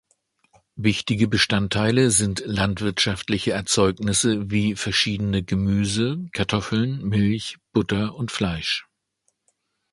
[0.77, 8.87] Wichtige Bestandteile sind landwirtschaftliche Erzeugnisse wie verschiedene Gemüse, Kartoffeln, Milch, Butter und Fleisch.